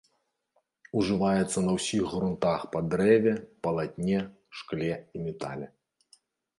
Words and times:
Ужываецца 1.01 1.59
на 1.67 1.75
ўсіх 1.77 2.03
грунтах 2.15 2.65
па 2.73 2.79
дрэве, 2.95 3.33
палатне, 3.67 4.19
шкле 4.59 4.93
і 5.01 5.17
метале. 5.31 5.75